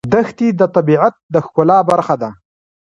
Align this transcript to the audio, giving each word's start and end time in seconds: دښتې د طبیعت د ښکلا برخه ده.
دښتې 0.13 0.47
د 0.59 0.61
طبیعت 0.75 1.13
د 1.33 1.35
ښکلا 1.45 1.77
برخه 1.89 2.15
ده. 2.21 2.29